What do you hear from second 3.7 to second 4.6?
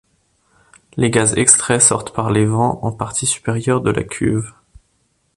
de la cuve.